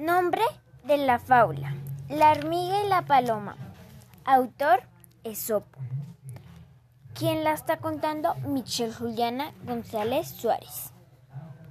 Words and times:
Nombre 0.00 0.40
de 0.84 0.96
la 0.96 1.18
fábula. 1.18 1.74
La 2.08 2.32
hormiga 2.32 2.82
y 2.82 2.88
la 2.88 3.02
paloma. 3.02 3.54
Autor 4.24 4.84
Esopo. 5.24 5.78
Quien 7.12 7.44
la 7.44 7.52
está 7.52 7.76
contando? 7.76 8.34
Michelle 8.46 8.94
Juliana 8.94 9.52
González 9.66 10.28
Suárez. 10.28 10.90